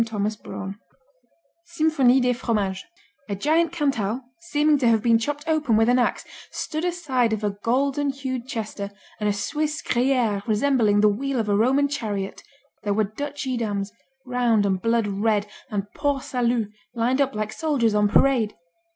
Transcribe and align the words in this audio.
Thomas 0.03 0.35
Braun 0.35 0.79
Symphonie 1.63 2.19
des 2.21 2.33
Fromages 2.33 2.85
A 3.29 3.35
giant 3.35 3.71
Cantal, 3.71 4.19
seeming 4.39 4.79
to 4.79 4.87
have 4.87 5.03
been 5.03 5.19
chopped 5.19 5.43
open 5.47 5.77
with 5.77 5.87
an 5.89 5.99
ax, 5.99 6.25
stood 6.49 6.83
aside 6.83 7.33
of 7.33 7.43
a 7.43 7.51
golden 7.51 8.09
hued 8.09 8.47
Chester 8.47 8.89
and 9.19 9.29
a 9.29 9.31
Swiss 9.31 9.83
Gruyère 9.83 10.41
resembling 10.47 11.01
the 11.01 11.07
wheel 11.07 11.39
of 11.39 11.47
a 11.49 11.55
Roman 11.55 11.87
chariot 11.87 12.41
There 12.81 12.95
were 12.95 13.03
Dutch 13.15 13.43
Edams, 13.43 13.91
round 14.25 14.65
and 14.65 14.81
blood 14.81 15.05
red, 15.05 15.45
and 15.69 15.85
Port 15.93 16.23
Saluts 16.23 16.71
lined 16.95 17.21
up 17.21 17.35
like 17.35 17.53
soldiers 17.53 17.93
on 17.93 18.07
parade. 18.09 18.55